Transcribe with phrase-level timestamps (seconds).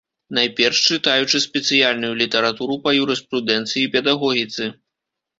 [0.35, 4.71] Найперш чытаючы спецыяльную літаратуру па юрыспрудэнцыі і педагогіцы.